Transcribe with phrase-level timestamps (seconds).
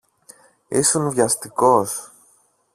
[0.67, 2.11] Ήσουν βιαστικός.